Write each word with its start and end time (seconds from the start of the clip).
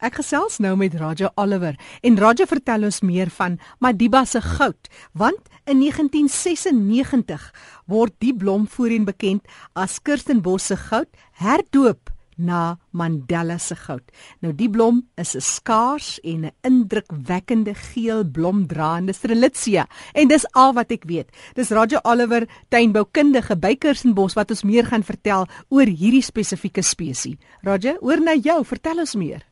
Ek 0.00 0.14
gesels 0.16 0.54
nou 0.64 0.72
met 0.80 0.94
Raja 0.96 1.28
Oliver 1.36 1.76
en 2.00 2.14
Raja 2.16 2.46
vertel 2.48 2.86
ons 2.88 3.02
meer 3.04 3.28
van 3.36 3.58
Madiba 3.84 4.22
se 4.24 4.40
goud, 4.40 4.88
want 5.12 5.50
in 5.68 5.82
1996 5.84 7.50
word 7.84 8.14
die 8.24 8.32
blom 8.32 8.64
voorheen 8.64 9.04
bekend 9.04 9.44
as 9.76 9.98
Kirstenbosch 10.00 10.70
se 10.70 10.78
goud 10.88 11.10
herdoop 11.42 12.08
na 12.40 12.78
Mandela 12.96 13.58
se 13.60 13.76
goud. 13.76 14.06
Nou 14.40 14.54
die 14.56 14.70
blom 14.72 15.02
is 15.20 15.36
'n 15.36 15.40
skaars 15.40 16.18
en 16.24 16.46
'n 16.46 16.52
indrukwekkende 16.64 17.74
geel 17.74 18.24
blomdraande 18.24 19.12
strelitzia 19.12 19.86
en 20.14 20.28
dis 20.28 20.46
al 20.52 20.72
wat 20.72 20.90
ek 20.90 21.04
weet. 21.04 21.28
Dis 21.54 21.70
Raja 21.70 22.00
Oliver, 22.04 22.48
tuinboukundige 22.70 23.56
by 23.56 23.76
Kirstenbosch 23.76 24.34
wat 24.34 24.50
ons 24.50 24.62
meer 24.62 24.86
gaan 24.86 25.02
vertel 25.02 25.46
oor 25.68 25.86
hierdie 25.86 26.24
spesifieke 26.24 26.82
spesies. 26.82 27.36
Raja, 27.62 27.96
oor 28.00 28.20
na 28.20 28.34
jou, 28.34 28.64
vertel 28.64 28.98
ons 28.98 29.14
meer. 29.14 29.49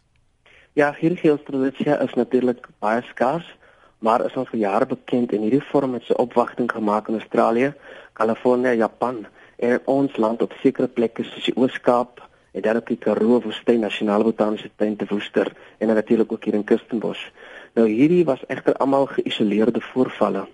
Ja, 0.78 0.92
hierdie 0.94 1.18
geelstrelitzia 1.18 1.96
is 2.04 2.12
natuurlik 2.14 2.68
baie 2.78 3.00
skaars, 3.08 3.46
maar 3.98 4.22
is 4.22 4.36
al 4.38 4.44
vir 4.46 4.60
jare 4.60 4.86
bekend 4.86 5.32
en 5.34 5.42
hierdie 5.42 5.64
vorm 5.72 5.96
het 5.96 6.04
sy 6.06 6.14
opwagting 6.22 6.68
gemaak 6.70 7.08
in 7.10 7.16
Australië, 7.18 7.72
Kalifornië, 8.14 8.76
Japan 8.78 9.24
en 9.56 9.80
ons 9.90 10.18
land 10.22 10.44
op 10.44 10.52
sekere 10.60 10.86
plekke 10.86 11.24
soos 11.26 11.48
die 11.48 11.54
Oos-Kaap 11.58 12.20
en 12.54 12.62
dan 12.62 12.78
ook 12.78 12.92
die 12.92 12.98
Karoo 13.02 13.40
Woestyn 13.42 13.82
Nasionale 13.82 14.28
Botaniese 14.28 14.70
Tuin 14.78 14.94
te 15.00 15.08
Woester 15.10 15.50
en 15.82 15.90
natuurlik 15.90 16.30
ook 16.32 16.46
hier 16.46 16.54
in 16.54 16.62
Kirstenbosch. 16.68 17.24
Nou 17.74 17.88
hierdie 17.88 18.22
was 18.28 18.44
egter 18.46 18.78
almal 18.78 19.08
geïsoleerde 19.16 19.82
voorvalle. 19.88 20.44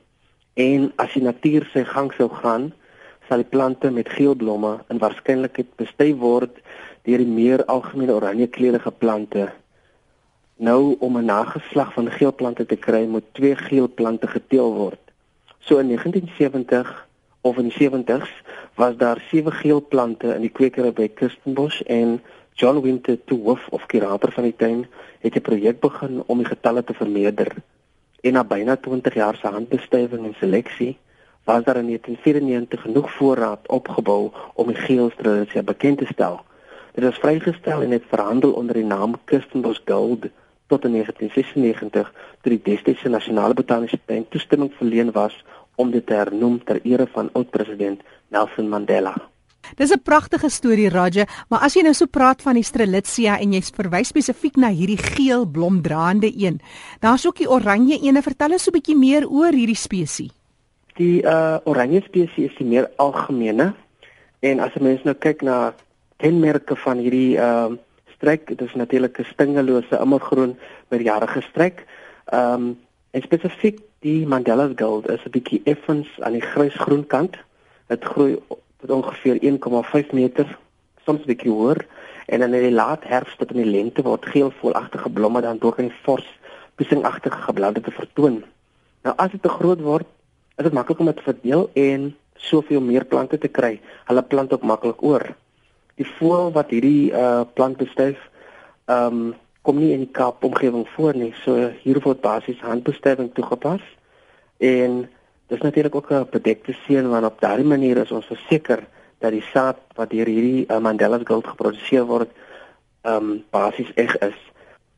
En 0.56 0.86
as 1.04 1.12
die 1.18 1.22
natuur 1.26 1.68
sy 1.74 1.82
gang 1.90 2.08
sou 2.16 2.30
gaan, 2.38 2.70
sal 3.28 3.44
die 3.44 3.50
plante 3.52 3.92
met 3.92 4.08
geel 4.16 4.32
blomme 4.32 4.78
in 4.88 5.04
waarskynlikheid 5.04 5.76
bestry 5.76 6.14
word 6.24 6.56
deur 7.04 7.20
die 7.20 7.28
meer 7.28 7.66
algemene 7.68 8.16
oranje 8.16 8.48
kleurige 8.56 8.94
plante 9.04 9.50
Nou 10.64 10.96
om 10.98 11.16
'n 11.18 11.24
nageslag 11.24 11.92
van 11.92 12.10
geelplante 12.10 12.66
te 12.66 12.76
kry, 12.76 13.04
moet 13.06 13.24
twee 13.32 13.56
geelplante 13.56 14.26
geteel 14.26 14.72
word. 14.74 15.00
So 15.58 15.78
in 15.78 15.86
1970 15.86 17.08
of 17.40 17.56
in 17.56 17.68
die 17.68 17.78
70s 17.78 18.30
was 18.74 18.96
daar 18.96 19.22
sewe 19.28 19.50
geelplante 19.50 20.34
in 20.34 20.40
die 20.40 20.50
kwekery 20.50 20.92
by 20.92 21.08
Kirstenbosch 21.08 21.80
en 21.80 22.22
John 22.52 22.80
Winter, 22.80 23.18
toe 23.24 23.40
hoof 23.42 23.66
of 23.68 23.86
kurator 23.86 24.32
van 24.32 24.42
die 24.42 24.56
tuin, 24.56 24.86
het 25.20 25.34
'n 25.36 25.40
projek 25.40 25.80
begin 25.80 26.22
om 26.26 26.38
die 26.38 26.46
getalle 26.46 26.84
te 26.84 26.94
vermeerder. 26.94 27.52
En 28.20 28.32
na 28.32 28.44
byna 28.44 28.76
20 28.76 29.14
jaar 29.14 29.36
se 29.36 29.46
handbestuiving 29.46 30.24
en 30.24 30.34
seleksie 30.34 30.96
was 31.44 31.64
daar 31.64 31.76
in 31.76 31.86
1994 31.86 32.80
genoeg 32.80 33.10
voorraad 33.12 33.68
opgebou 33.68 34.30
om 34.54 34.66
die 34.66 34.76
geelstrelitzia 34.76 35.62
bekend 35.62 35.98
te 35.98 36.06
stel. 36.06 36.40
Dit 36.92 37.04
is 37.04 37.18
vrygestel 37.18 37.82
en 37.82 37.90
het 37.90 38.04
verhandel 38.08 38.52
onder 38.52 38.74
die 38.74 38.84
naam 38.84 39.14
Kirstenbosch 39.24 39.80
Gold 39.84 40.26
tot 40.66 40.84
in 40.84 40.92
1996 40.92 42.12
toe 42.42 42.54
die 42.56 42.62
destydse 42.62 43.08
nasionale 43.08 43.54
botaniese 43.54 43.98
tuin 44.06 44.26
toestemming 44.28 44.72
verleen 44.78 45.12
was 45.12 45.44
om 45.76 45.90
dit 45.90 46.06
te 46.06 46.14
hernoem 46.14 46.60
ter 46.64 46.80
ere 46.84 47.06
van 47.12 47.30
oud-president 47.32 48.02
Nelson 48.28 48.68
Mandela. 48.68 49.14
Dis 49.76 49.90
'n 49.90 50.02
pragtige 50.02 50.48
storie 50.48 50.88
Raja, 50.88 51.24
maar 51.48 51.60
as 51.60 51.74
jy 51.74 51.82
nou 51.82 51.94
so 51.94 52.06
praat 52.06 52.42
van 52.42 52.54
die 52.54 52.62
Strelitzia 52.62 53.38
en 53.40 53.52
jy 53.52 53.62
verwys 53.62 54.08
spesifiek 54.08 54.56
na 54.56 54.68
hierdie 54.68 54.98
geel 54.98 55.46
blomdraande 55.46 56.32
een, 56.36 56.60
daar's 57.00 57.26
ook 57.26 57.36
die 57.36 57.50
oranje 57.50 57.98
een. 58.02 58.22
Vertel 58.22 58.52
ons 58.52 58.62
so 58.62 58.70
'n 58.70 58.78
bietjie 58.78 58.96
meer 58.96 59.28
oor 59.28 59.52
hierdie 59.52 59.76
spesies. 59.76 60.32
Die 60.96 61.22
uh 61.22 61.58
oranje 61.64 62.02
spesies 62.02 62.50
is 62.50 62.56
die 62.58 62.66
meer 62.66 62.90
algemene 62.96 63.74
en 64.40 64.60
as 64.60 64.74
'n 64.74 64.82
mens 64.82 65.02
nou 65.02 65.14
kyk 65.14 65.42
na 65.42 65.74
kenmerke 66.16 66.76
van 66.76 66.98
hierdie 66.98 67.36
uh 67.36 67.72
strek. 68.24 68.46
Dit 68.48 68.60
is 68.60 68.74
natuurlik 68.74 69.18
'n 69.18 69.24
stingelose 69.24 69.98
immergroen 70.00 70.58
met 70.88 71.00
jare 71.00 71.26
gestrek. 71.26 71.84
Ehm 72.24 72.52
um, 72.52 72.78
en 73.10 73.22
spesifiek 73.22 73.80
die 74.00 74.26
Mandela's 74.26 74.72
Gold 74.76 75.08
is 75.08 75.24
'n 75.24 75.30
bietjie 75.30 75.60
effens 75.64 76.08
aan 76.20 76.32
die 76.32 76.40
grysgroen 76.40 77.06
kant. 77.06 77.36
Dit 77.86 78.04
groei 78.04 78.38
tot 78.80 78.90
ongeveer 78.90 79.36
1,5 79.40 80.12
meter, 80.12 80.58
soms 81.04 81.24
bietjie 81.24 81.50
hoër 81.50 81.86
en 82.26 82.40
dan 82.40 82.54
in 82.54 82.62
die 82.62 82.72
laat 82.72 83.04
herfs 83.04 83.36
tot 83.36 83.50
in 83.50 83.62
die 83.62 83.70
lente 83.76 84.02
word 84.02 84.26
geel 84.26 84.50
volagtige 84.50 85.10
blomme 85.10 85.40
dan 85.40 85.58
deur 85.58 85.74
'n 85.78 85.92
fors 86.02 86.28
piesingagtige 86.74 87.40
geblade 87.40 87.80
te 87.80 87.90
vertoon. 87.90 88.44
Nou 89.02 89.16
as 89.16 89.30
dit 89.30 89.42
te 89.42 89.48
groot 89.48 89.80
word, 89.80 90.06
is 90.56 90.64
dit 90.64 90.72
maklik 90.72 90.98
om 90.98 91.06
dit 91.06 91.16
te 91.16 91.22
verdeel 91.22 91.70
en 91.72 92.16
soveel 92.34 92.80
meer 92.80 93.04
plante 93.04 93.38
te 93.38 93.48
kry. 93.48 93.80
Hulle 94.04 94.22
plant 94.22 94.52
ook 94.52 94.62
maklik 94.62 95.02
oor 95.02 95.34
die 96.00 96.06
voël 96.18 96.52
wat 96.52 96.70
hierdie 96.74 97.12
uh 97.12 97.42
plant 97.54 97.76
bestuif 97.76 98.20
ehm 98.86 99.06
um, 99.06 99.34
kom 99.64 99.78
nie 99.80 99.94
in 99.94 100.02
die 100.04 100.12
Kaap 100.12 100.44
omgewing 100.44 100.84
voor 100.92 101.16
nie. 101.16 101.32
So 101.40 101.70
hier 101.82 101.96
word 102.04 102.20
basies 102.20 102.60
handbestuiving 102.60 103.30
toegepas. 103.32 103.80
En 104.60 105.06
dis 105.48 105.60
natuurlik 105.60 105.94
ook 105.94 106.10
'n 106.12 106.26
bedekte 106.30 106.72
seën 106.72 107.08
want 107.08 107.24
op 107.24 107.40
daardie 107.40 107.64
manier 107.66 107.96
is 107.96 108.10
ons 108.10 108.26
verseker 108.26 108.84
dat 109.18 109.32
die 109.32 109.44
saad 109.52 109.76
wat 109.94 110.10
deur 110.10 110.26
hierdie 110.26 110.66
uh, 110.68 110.78
Mandela's 110.78 111.24
Gold 111.24 111.46
geproduseer 111.46 112.04
word 112.04 112.30
ehm 113.02 113.16
um, 113.16 113.44
basies 113.50 113.92
eg 113.94 114.16
is. 114.16 114.38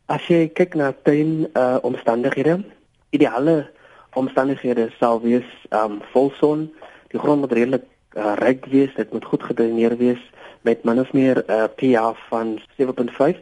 As 0.06 0.26
jy 0.26 0.48
kyk 0.48 0.74
na 0.74 0.92
tuin 1.02 1.46
uh 1.54 1.78
omstandighede, 1.82 2.64
ideale 3.10 3.70
omstandighede 4.14 4.90
sal 4.98 5.20
wees 5.20 5.48
ehm 5.68 5.92
um, 5.92 6.00
volson, 6.12 6.72
die 7.08 7.20
grond 7.20 7.40
moet 7.40 7.52
redelik 7.52 7.84
uh, 8.16 8.34
ryk 8.34 8.66
wees, 8.66 8.94
dit 8.94 9.12
moet 9.12 9.24
goed 9.24 9.42
gedreineer 9.42 9.96
wees 9.96 10.22
met 10.66 10.84
min 10.84 11.00
of 11.00 11.12
meer 11.12 11.36
'n 11.46 11.52
uh, 11.52 11.64
pH 11.78 12.18
van 12.28 12.58
7.5 12.78 13.38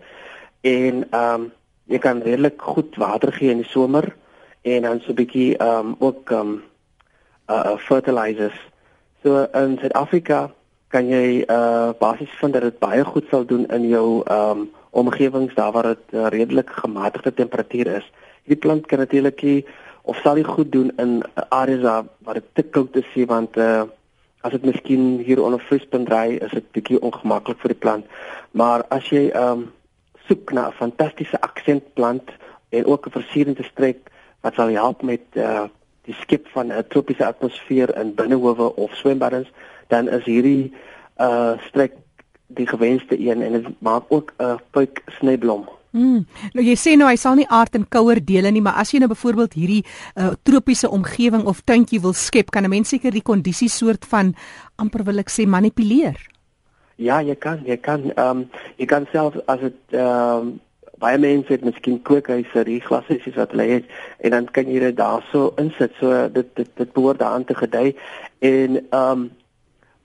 en 0.60 0.94
ehm 1.10 1.40
um, 1.40 1.52
jy 1.92 1.98
kan 1.98 2.22
redelik 2.24 2.60
goed 2.62 2.96
water 2.96 3.32
gee 3.32 3.50
in 3.50 3.62
die 3.62 3.72
somer 3.76 4.04
en 4.62 4.82
dan 4.82 5.00
so 5.00 5.10
'n 5.12 5.20
bietjie 5.20 5.56
ehm 5.56 5.78
um, 5.78 5.96
ook 5.98 6.30
ehm 6.30 6.40
um, 6.40 6.62
uh 7.48 7.76
fertilizers. 7.76 8.58
So 9.22 9.46
in 9.52 9.76
Suid-Afrika 9.80 10.50
kan 10.88 11.08
jy 11.08 11.44
uh 11.48 11.90
basies 11.98 12.38
vind 12.40 12.52
dat 12.52 12.62
dit 12.62 12.78
baie 12.78 13.04
goed 13.04 13.26
sal 13.30 13.44
doen 13.44 13.66
in 13.66 13.88
jou 13.88 14.22
ehm 14.24 14.50
um, 14.50 14.70
omgewings 14.90 15.54
daar 15.54 15.72
waar 15.72 15.82
dit 15.82 16.06
uh, 16.10 16.26
redelik 16.28 16.70
gematigde 16.70 17.34
temperatuur 17.34 17.86
is. 17.86 18.12
Hierdie 18.44 18.62
plant 18.66 18.86
kan 18.86 18.98
natuurlik 18.98 19.64
of 20.02 20.16
sal 20.16 20.34
dit 20.34 20.46
goed 20.46 20.72
doen 20.72 20.92
in 20.96 21.22
areas 21.48 22.04
waar 22.18 22.34
dit 22.34 22.48
te 22.52 22.62
koud 22.62 22.96
is, 22.96 23.24
want 23.26 23.56
uh 23.56 23.82
as 24.44 24.52
dit 24.52 24.64
miskien 24.68 25.18
hier 25.24 25.40
onder 25.42 25.60
vriespunt 25.60 26.10
ry, 26.12 26.36
is 26.44 26.52
dit 26.52 26.66
bietjie 26.76 27.00
ongemaklik 27.00 27.60
vir 27.62 27.72
die 27.72 27.80
plant. 27.80 28.06
Maar 28.52 28.84
as 28.92 29.08
jy 29.12 29.30
ehm 29.30 29.64
um, 29.64 29.72
soek 30.28 30.52
na 30.56 30.68
'n 30.68 30.78
fantastiese 30.80 31.40
aksentplant 31.40 32.30
en 32.70 32.86
ook 32.86 33.06
'n 33.06 33.16
versierende 33.16 33.64
streek 33.64 34.10
wat 34.40 34.54
sal 34.54 34.68
help 34.68 35.02
met 35.02 35.24
uh 35.36 35.64
die 36.04 36.16
skep 36.20 36.48
van 36.52 36.72
'n 36.72 36.84
tropiese 36.88 37.26
atmosfeer 37.26 37.96
in 37.96 38.14
binnehowe 38.14 38.76
of 38.76 38.94
swembaddens, 38.94 39.48
dan 39.88 40.08
is 40.08 40.24
hierdie 40.24 40.72
uh 41.20 41.58
streek 41.68 41.92
die 42.46 42.66
gewenste 42.66 43.18
een 43.18 43.42
en 43.42 43.52
dit 43.52 43.66
maak 43.78 44.04
ook 44.08 44.32
'n 44.38 44.60
puik 44.70 45.02
snyblom. 45.06 45.68
Mm. 45.94 46.24
Nou 46.58 46.64
jy 46.66 46.74
sê 46.74 46.96
nou 46.98 47.06
hy 47.06 47.14
sal 47.20 47.36
nie 47.38 47.46
aard 47.54 47.76
in 47.78 47.86
kouer 47.86 48.18
dele 48.18 48.50
nie, 48.50 48.62
maar 48.64 48.80
as 48.82 48.90
jy 48.90 48.98
nou 48.98 49.08
byvoorbeeld 49.12 49.52
hierdie 49.54 49.84
uh, 50.18 50.32
tropiese 50.42 50.90
omgewing 50.90 51.46
of 51.46 51.62
tuintjie 51.62 52.00
wil 52.02 52.16
skep, 52.18 52.50
kan 52.50 52.66
'n 52.66 52.70
mens 52.70 52.90
seker 52.90 53.14
die 53.14 53.22
kondisies 53.22 53.76
soort 53.78 54.04
van 54.04 54.34
amper 54.76 55.04
wil 55.04 55.22
ek 55.22 55.30
sê 55.30 55.46
manipuleer. 55.46 56.18
Ja, 56.96 57.20
jy 57.22 57.34
kan, 57.34 57.62
jy 57.66 57.76
kan 57.76 58.10
ehm 58.10 58.30
um, 58.30 58.50
jy 58.76 58.86
kan 58.86 59.06
self 59.12 59.38
as 59.46 59.60
dit 59.60 59.78
ehm 59.94 60.50
um, 60.50 60.60
baie 60.98 61.18
mense 61.18 61.50
het 61.52 61.64
miskien 61.64 62.02
kookhuise, 62.02 62.64
die 62.64 62.80
glasies 62.80 63.34
wat 63.36 63.50
hulle 63.50 63.66
het 63.66 63.84
en 64.18 64.30
dan 64.30 64.46
kan 64.46 64.66
jy 64.70 64.80
dit 64.80 64.96
daarso 64.96 65.52
insit. 65.58 65.94
So 66.00 66.28
dit 66.28 66.56
dit 66.56 66.70
dit 66.76 66.92
behoort 66.92 67.18
daaraan 67.18 67.44
te 67.44 67.54
gedei 67.54 67.94
en 68.40 68.78
ehm 68.90 69.10
um, 69.10 69.30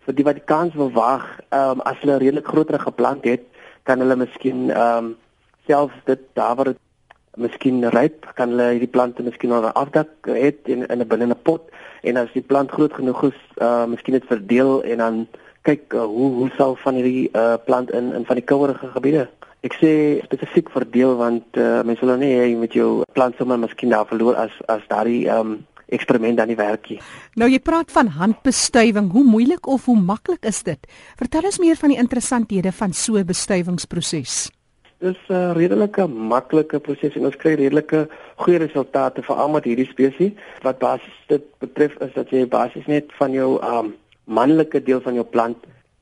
vir 0.05 0.15
die 0.15 0.25
wat 0.25 0.37
die 0.37 0.45
kans 0.45 0.73
wil 0.73 0.91
wag, 0.91 1.25
ehm 1.49 1.79
um, 1.79 1.81
as 1.81 1.97
hulle 2.01 2.17
redelik 2.17 2.47
groter 2.47 2.79
geplant 2.79 3.25
het, 3.25 3.41
kan 3.83 3.99
hulle 3.99 4.15
miskien 4.15 4.69
ehm 4.69 5.05
um, 5.05 5.15
selfs 5.69 6.05
dit 6.09 6.21
daar 6.33 6.55
waar 6.57 6.73
dit 6.73 6.79
miskien 7.39 7.83
ryp, 7.93 8.25
kan 8.35 8.51
hulle 8.53 8.71
hierdie 8.73 8.91
plante 8.91 9.23
miskien 9.23 9.53
op 9.55 9.65
'n 9.69 9.77
afdak 9.83 10.09
het 10.25 10.59
in 10.65 10.87
in 10.87 11.01
'n 11.01 11.07
binne 11.07 11.27
'n 11.29 11.41
pot 11.43 11.69
en 12.03 12.17
as 12.17 12.31
die 12.33 12.41
plant 12.41 12.71
groot 12.71 12.93
genoeg 12.93 13.23
is, 13.23 13.39
uh 13.61 13.85
miskien 13.85 14.17
dit 14.17 14.25
verdeel 14.25 14.83
en 14.83 14.97
dan 14.97 15.27
kyk 15.61 15.93
uh, 15.93 16.03
hoe 16.03 16.31
hoe 16.39 16.49
sal 16.57 16.75
van 16.75 16.95
hierdie 16.95 17.29
uh 17.33 17.57
plant 17.65 17.91
in 17.91 18.13
in 18.13 18.25
van 18.25 18.35
die 18.35 18.45
kouerige 18.45 18.87
gebiede. 18.95 19.29
Ek 19.61 19.73
sê 19.73 20.23
spesifiek 20.23 20.69
verdeel 20.69 21.15
want 21.15 21.57
uh 21.57 21.81
mense 21.83 22.05
wil 22.05 22.15
nou 22.15 22.25
nie 22.25 22.35
hê 22.39 22.57
met 22.57 22.73
jou 22.73 23.03
plant 23.13 23.35
sommer 23.35 23.59
miskien 23.59 23.89
daar 23.89 24.07
verloor 24.07 24.35
as 24.35 24.51
as 24.67 24.87
daardie 24.87 25.27
um 25.39 25.65
eksperiment 25.89 26.37
dan 26.37 26.47
nie 26.47 26.55
werk 26.55 26.89
nie. 26.89 26.99
Nou 27.35 27.49
jy 27.49 27.59
praat 27.59 27.91
van 27.91 28.07
handbestuiving, 28.07 29.11
hoe 29.11 29.23
moeilik 29.23 29.67
of 29.67 29.85
hoe 29.85 29.97
maklik 29.99 30.45
is 30.45 30.63
dit? 30.63 30.79
Vertel 31.17 31.49
ons 31.49 31.59
meer 31.59 31.75
van 31.75 31.89
die 31.89 31.97
interessanthede 31.97 32.71
van 32.71 32.93
so 32.93 33.17
'n 33.17 33.25
bestuivingsproses 33.25 34.49
dis 34.99 35.17
'n 35.29 35.33
uh, 35.33 35.53
redelike 35.55 36.07
maklike 36.07 36.79
proses 36.79 37.15
en 37.15 37.25
ons 37.25 37.35
kry 37.35 37.55
redelike 37.55 38.07
goeie 38.35 38.59
resultate 38.59 39.23
vir 39.23 39.35
almal 39.35 39.63
hierdie 39.63 39.87
spesies. 39.87 40.33
Wat 40.61 40.79
basies 40.79 41.17
dit 41.27 41.43
betref 41.59 41.95
is 41.99 42.13
dat 42.13 42.29
jy 42.29 42.47
basies 42.47 42.87
net 42.87 43.11
van 43.19 43.31
jou 43.31 43.59
um 43.63 43.95
manlike 44.25 44.83
deel 44.83 45.01
van 45.01 45.13
jou 45.13 45.25
plant 45.25 45.57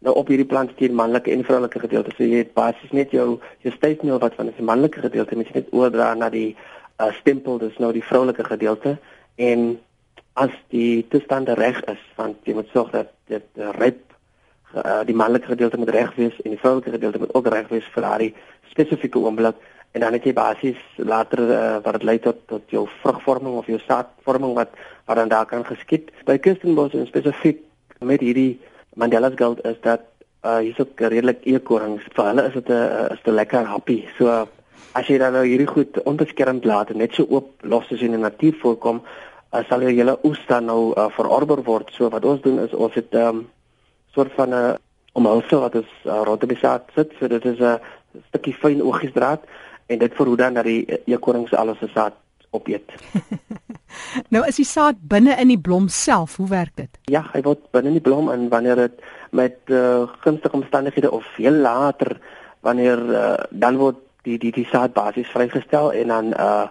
Nou 0.05 0.13
op 0.15 0.27
hierdie 0.29 0.45
plant 0.45 0.71
steen 0.75 0.93
manlike 0.93 1.31
en 1.33 1.43
vroulike 1.43 1.79
gedeelte. 1.81 2.11
So 2.13 2.23
jy 2.23 2.43
het 2.43 2.53
basies 2.53 2.91
net 2.93 3.11
jou 3.15 3.39
jou 3.65 3.73
stuifmeel 3.73 4.19
wat 4.21 4.35
van 4.37 4.51
die 4.53 4.65
manlike 4.65 5.01
gedeelte 5.01 5.35
met 5.35 5.53
net 5.53 5.71
oordra 5.73 6.13
na 6.13 6.29
die 6.29 6.51
uh, 7.01 7.09
stempel, 7.17 7.57
dis 7.57 7.77
nou 7.81 7.89
die 7.95 8.05
vroulike 8.05 8.45
gedeelte 8.45 8.97
en 9.35 9.79
as 10.37 10.53
die 10.69 11.01
toestande 11.09 11.55
reg 11.57 11.81
is, 11.89 12.01
want 12.15 12.45
jy 12.45 12.53
moet 12.53 12.69
sorg 12.73 12.91
dat 12.93 13.09
dit 13.25 13.63
rep 13.79 14.06
uh, 14.75 15.03
die 15.05 15.15
manlike 15.15 15.47
gedeelte 15.53 15.77
moet 15.77 15.89
reg 15.95 16.15
wees 16.15 16.35
en 16.43 16.51
die 16.51 16.59
vroulike 16.59 16.91
gedeelte 16.91 17.19
moet 17.19 17.33
ook 17.33 17.47
reg 17.47 17.67
wees 17.67 17.87
vir 17.93 18.03
daardie 18.03 18.33
spesifieke 18.71 19.19
oomblik 19.19 19.55
en 19.91 20.01
dan 20.01 20.13
het 20.13 20.25
jy 20.27 20.33
basies 20.33 20.81
later 20.95 21.39
uh, 21.47 21.77
wat 21.83 21.97
dit 21.97 22.03
lei 22.03 22.19
tot 22.19 22.43
tot 22.51 22.63
jou 22.69 22.87
vrugvorming 23.01 23.55
of 23.57 23.69
jou 23.71 23.79
saadvorming 23.85 24.53
wat 24.57 24.75
wat 25.07 25.15
dan 25.15 25.31
daar 25.31 25.45
kan 25.45 25.63
geskied. 25.65 26.11
By 26.25 26.37
Kirstenbosch 26.37 26.93
en 26.93 27.07
spesifiek 27.07 27.63
met 27.99 28.21
hierdie 28.21 28.59
Mandela's 28.99 29.37
gold 29.39 29.63
is 29.65 29.79
dat 29.81 30.03
uh 30.43 30.57
hier's 30.57 30.79
ook 30.79 30.99
redelik 30.99 31.45
eekorings. 31.45 32.03
Vir 32.13 32.25
hulle 32.29 32.47
is 32.47 32.53
dit 32.53 32.69
'n 32.69 33.13
is 33.15 33.23
'n 33.25 33.39
lekker 33.39 33.65
happy. 33.65 34.05
So 34.17 34.47
as 34.93 35.07
jy 35.07 35.17
dan 35.17 35.33
nou 35.33 35.45
hierdie 35.45 35.67
goed 35.67 36.03
onbeskermd 36.03 36.65
laat 36.65 36.89
en 36.89 36.97
net 36.97 37.13
so 37.13 37.25
oop 37.29 37.49
los 37.61 37.91
as 37.91 38.01
in 38.01 38.11
die 38.11 38.19
natuur 38.19 38.53
voorkom, 38.61 39.01
uh, 39.53 39.63
sal 39.69 39.81
jy 39.81 39.93
julle 39.95 40.17
oes 40.23 40.39
dan 40.47 40.65
nou 40.65 40.93
uh, 40.95 41.09
verorber 41.09 41.63
word. 41.63 41.91
So 41.93 42.09
wat 42.09 42.25
ons 42.25 42.41
doen 42.41 42.59
is 42.59 42.73
ons 42.73 42.93
het 42.93 43.13
um, 43.13 43.47
soort 44.17 44.33
van 44.35 44.53
'n 44.53 44.77
omhulsel 45.13 45.59
wat 45.65 45.75
ons 45.75 45.93
uh, 46.05 46.21
rondom 46.25 46.49
die 46.49 46.57
saad 46.61 46.89
sit. 46.95 47.13
So 47.19 47.27
dit 47.27 47.45
is 47.45 47.59
'n 47.59 47.79
stukkie 48.29 48.53
fyn 48.53 48.81
oogiesdraad 48.81 49.41
en 49.87 49.97
dit 49.99 50.13
verhoed 50.13 50.37
dan 50.37 50.53
dat 50.53 50.65
die 50.65 50.85
eekorings 51.05 51.53
alles 51.53 51.77
se 51.79 51.87
saad 51.93 52.13
opeet. 52.49 52.91
nou 54.33 54.45
is 54.47 54.55
die 54.55 54.65
saad 54.65 54.95
binne 55.01 55.35
in 55.41 55.47
die 55.47 55.59
blom 55.59 55.87
self, 55.87 56.35
hoe 56.35 56.47
werk 56.49 56.75
dit? 56.75 56.89
Ja, 57.11 57.23
hy 57.33 57.41
word 57.41 57.61
binne 57.71 57.93
in 57.93 57.99
die 57.99 58.07
blom 58.09 58.31
en 58.31 58.49
wanneer 58.49 58.75
dit 58.75 59.01
met 59.31 59.57
uh, 59.65 60.07
gunstige 60.23 60.55
omstandighede 60.55 61.11
of 61.11 61.25
veel 61.35 61.53
later 61.53 62.17
wanneer 62.59 62.99
uh, 63.09 63.33
dan 63.49 63.77
word 63.77 63.97
die 64.27 64.37
die 64.37 64.51
die 64.51 64.67
saad 64.71 64.93
basies 64.93 65.31
vrygestel 65.31 65.91
en 65.93 66.07
dan 66.07 66.33
uh 66.35 66.67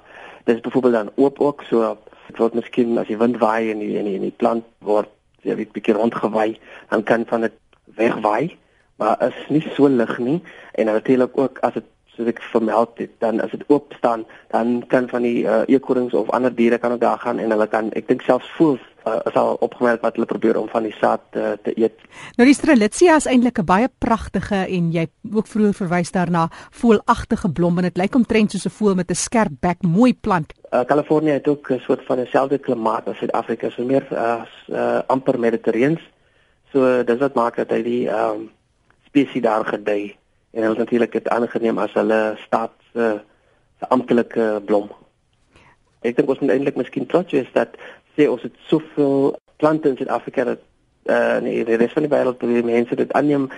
dis 0.47 0.61
byvoorbeeld 0.63 0.95
dan 0.95 1.11
oop 1.15 1.41
ook 1.41 1.63
so 1.67 1.97
dit 2.27 2.39
word 2.39 2.55
miskien 2.55 2.99
as 2.99 3.09
die 3.11 3.19
wind 3.19 3.39
waai 3.43 3.71
en 3.73 3.81
die 3.83 3.99
en 3.99 4.07
die, 4.07 4.15
en 4.15 4.27
die 4.29 4.37
plant 4.43 4.65
word 4.79 5.11
jy 5.47 5.57
weet 5.63 5.73
bietjie 5.73 5.95
rondgewaai 5.97 6.59
dan 6.91 7.03
kan 7.03 7.27
van 7.31 7.47
dit 7.47 7.59
wegwaai 7.97 8.57
maar 8.97 9.21
is 9.21 9.37
nie 9.49 9.63
so 9.75 9.89
lig 9.89 10.19
nie. 10.19 10.43
En 10.73 10.89
natuurlik 10.89 11.39
ook 11.39 11.59
as 11.59 11.75
dit 11.77 11.85
soos 12.17 12.29
ek 12.33 12.41
vermeld 12.51 12.99
het 13.03 13.13
dan 13.21 13.41
as 13.45 13.53
dit 13.53 13.65
oop 13.69 13.93
staan 13.99 14.25
dan 14.55 14.79
kan 14.89 15.09
van 15.09 15.27
die 15.27 15.45
uh, 15.45 15.63
eekorings 15.69 16.15
of 16.17 16.31
ander 16.33 16.55
diere 16.55 16.79
kan 16.81 16.93
ook 16.93 17.01
daar 17.01 17.19
gaan 17.21 17.39
en 17.39 17.53
hulle 17.53 17.67
kan 17.69 17.91
ek 17.93 18.09
dink 18.09 18.25
selfs 18.25 18.49
voel 18.57 18.79
uh, 19.07 19.21
is 19.25 19.35
al 19.39 19.57
opgemerk 19.61 20.03
wat 20.03 20.17
hulle 20.17 20.27
probeer 20.27 20.59
om 20.61 20.69
van 20.69 20.83
die 20.83 20.95
saad 20.99 21.23
uh, 21.33 21.55
te 21.63 21.73
eet. 21.79 22.01
Nou 22.37 22.47
die 22.49 22.57
strelitzia 22.57 23.17
is 23.17 23.29
eintlik 23.31 23.59
'n 23.59 23.65
baie 23.65 23.89
pragtige 23.99 24.67
en 24.67 24.91
jy 24.93 25.07
ook 25.33 25.47
vroeër 25.47 25.75
verwys 25.75 26.11
daarna 26.13 26.49
voelagtige 26.71 27.53
blom 27.53 27.79
en 27.79 27.89
dit 27.89 27.97
lyk 27.97 28.15
omtrent 28.15 28.51
soos 28.51 28.67
'n 28.67 28.77
voël 28.79 28.95
met 28.95 29.11
'n 29.11 29.15
skerp 29.15 29.53
bek, 29.61 29.83
mooi 29.83 30.15
plant. 30.15 30.53
Kalifornië 30.71 31.29
uh, 31.29 31.39
het 31.39 31.49
ook 31.49 31.71
'n 31.71 31.81
soort 31.81 32.05
van 32.05 32.21
'n 32.21 32.27
selfde 32.27 32.59
klimaat 32.59 33.09
as 33.09 33.17
Suid-Afrika, 33.17 33.71
so 33.71 33.85
meer 33.85 34.07
uh, 34.13 34.43
uh, 34.69 35.01
amper 35.07 35.39
mediterreens. 35.39 36.01
So 36.73 37.05
dis 37.05 37.19
wat 37.19 37.35
maak 37.35 37.57
dat 37.57 37.71
hy 37.71 37.83
die 37.83 38.09
ehm 38.09 38.31
um, 38.31 38.51
spesies 39.07 39.43
daar 39.43 39.65
gedei 39.65 40.17
en 40.51 40.63
hulle 40.63 40.77
natuurlik 40.77 41.13
dit 41.13 41.29
aangeneem 41.29 41.79
as 41.79 41.93
hulle 41.93 42.37
staat 42.47 42.73
se 42.93 42.99
uh, 43.01 43.89
amptelike 43.89 44.63
blom. 44.65 44.91
Ek 46.01 46.17
dink 46.17 46.29
ons 46.29 46.41
moet 46.43 46.51
eintlik 46.51 46.77
miskien 46.77 47.07
trots 47.07 47.33
wees 47.33 47.49
dat 47.53 47.77
sê 48.17 48.29
ons 48.29 48.43
het 48.43 48.55
soveel 48.67 49.37
plante 49.57 49.89
in 49.89 49.97
Suid-Afrika 49.97 50.45
dat 50.45 50.65
eh 51.07 51.15
uh, 51.15 51.43
nee, 51.43 51.65
die 51.65 51.77
res 51.77 51.93
van 51.93 52.03
die 52.03 52.11
wêreld 52.11 52.41
die 52.41 52.63
mense 52.67 52.97
dit 52.97 53.13
aanneem 53.13 53.49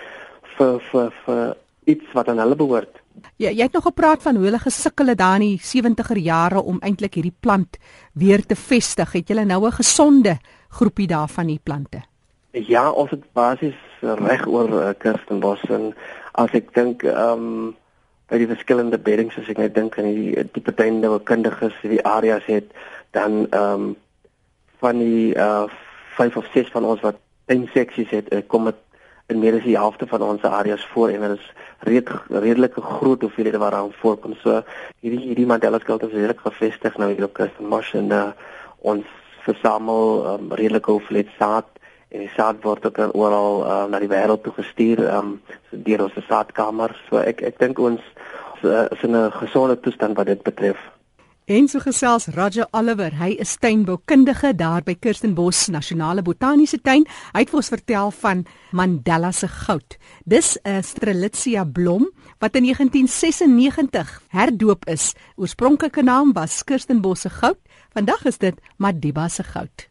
vir 0.59 0.81
vir 0.91 1.13
vir 1.25 1.57
iets 1.89 2.13
wat 2.13 2.29
aan 2.29 2.43
hulle 2.43 2.57
behoort. 2.57 3.01
Ja, 3.37 3.51
jy 3.51 3.63
het 3.63 3.73
nog 3.73 3.89
gepraat 3.89 4.23
van 4.23 4.37
hoe 4.37 4.45
hulle 4.45 4.59
gesukkel 4.59 5.07
het 5.07 5.19
daar 5.19 5.41
in 5.41 5.47
die 5.47 5.61
70er 5.63 6.21
jare 6.21 6.63
om 6.63 6.79
eintlik 6.85 7.15
hierdie 7.15 7.35
plant 7.41 7.79
weer 8.13 8.45
te 8.47 8.57
vestig. 8.57 9.13
Het 9.13 9.29
julle 9.29 9.45
nou 9.45 9.67
'n 9.67 9.73
gesonde 9.73 10.37
groepie 10.69 11.07
daarvan 11.07 11.47
die 11.47 11.61
plante? 11.63 12.03
Ja, 12.51 12.91
ons 12.91 13.11
het 13.11 13.33
basies 13.33 13.79
reg 14.01 14.47
oor 14.47 14.69
uh, 14.69 14.91
Kirstenbos 14.99 15.63
en 15.69 15.95
as 16.33 16.51
ek 16.53 16.75
dink 16.75 17.03
ehm 17.03 17.33
um, 17.33 17.77
by 18.29 18.37
die 18.37 18.47
verskillende 18.47 18.99
beddings 18.99 19.39
as 19.39 19.49
ek 19.49 19.57
net 19.57 19.75
dink 19.75 19.99
aan 19.99 20.05
die 20.05 20.45
tipe 20.53 20.75
tuinde 20.75 21.09
wat 21.09 21.25
kundiges 21.25 21.73
die 21.83 22.05
areas 22.05 22.45
het 22.47 22.69
dan 23.11 23.47
ehm 23.51 23.73
um, 23.73 23.97
van 24.83 24.99
die 24.99 25.35
uh 25.35 25.67
vyf 26.19 26.37
of 26.37 26.47
ses 26.53 26.71
van 26.75 26.85
ons 26.85 27.01
wat 27.01 27.19
tuinseksies 27.47 28.11
het 28.11 28.33
uh, 28.35 28.43
kom 28.47 28.65
dit 28.65 28.79
in 29.31 29.39
meer 29.39 29.59
as 29.59 29.67
die 29.67 29.77
helfte 29.77 30.07
van 30.11 30.23
ons 30.23 30.43
areas 30.43 30.87
voor 30.93 31.13
en 31.13 31.21
dit 31.21 31.37
is 31.37 31.47
red, 31.87 32.11
redelike 32.29 32.81
groot 32.81 33.23
hoeveelhede 33.23 33.61
wat 33.63 33.77
daar 33.77 33.93
voorkom 34.01 34.35
so 34.43 34.63
hierdie 35.05 35.21
hierdie 35.29 35.47
Mandela 35.47 35.79
skuld 35.79 36.03
is 36.03 36.17
redelik 36.17 36.43
gevestig 36.43 36.99
nou 36.99 37.13
hier 37.13 37.29
op 37.29 37.37
Kirstenbosch 37.39 37.95
en 37.95 38.11
uh, 38.11 38.25
ons 38.79 39.07
versamel 39.47 40.25
um, 40.33 40.53
redelike 40.53 40.91
hoeveelheid 40.91 41.31
saad 41.39 41.69
en 42.09 42.25
die 42.25 42.33
saad 42.35 42.63
word 42.65 42.87
ook 42.89 43.01
oral 43.13 43.65
uh, 43.65 43.85
na 43.93 44.01
die 44.01 44.11
wêreld 44.11 44.43
toe 44.45 44.55
gestuur 44.57 45.03
um, 45.13 45.35
so 45.69 45.81
deur 45.85 46.07
ons 46.07 46.17
saadkamer. 46.29 46.95
So 47.09 47.21
ek 47.21 47.43
ek 47.45 47.59
dink 47.61 47.81
ons 47.81 48.05
uh, 48.65 48.87
is 48.95 49.05
in 49.05 49.17
'n 49.17 49.33
gesonde 49.41 49.77
toestand 49.81 50.17
wat 50.17 50.27
dit 50.33 50.43
betref. 50.43 50.81
En 51.49 51.65
so 51.65 51.81
gesels 51.81 52.27
Roger 52.37 52.67
Oliver, 52.77 53.15
hy 53.17 53.31
is 53.41 53.55
tuinboukundige 53.57 54.51
daar 54.53 54.85
by 54.85 54.93
Kirstenbosch 55.01 55.71
Nasionale 55.73 56.21
Botaniese 56.21 56.77
Tuin. 56.85 57.07
Hy 57.33 57.41
het 57.47 57.55
ons 57.57 57.73
vertel 57.73 58.13
van 58.19 58.43
Mandela 58.77 59.33
se 59.33 59.49
goud. 59.49 59.97
Dis 60.29 60.59
'n 60.61 60.85
Strelitzia 60.85 61.65
blom 61.65 62.05
wat 62.39 62.55
in 62.55 62.69
1996 62.69 64.23
herdoop 64.29 64.85
is. 64.93 65.15
Oorspronklike 65.37 66.03
naam 66.03 66.35
was 66.35 66.65
Kirstenbosch 66.65 67.23
se 67.23 67.31
goud. 67.31 67.59
Vandag 67.97 68.27
is 68.27 68.39
dit 68.39 68.61
Madiba 68.77 69.29
se 69.29 69.43
goud. 69.43 69.89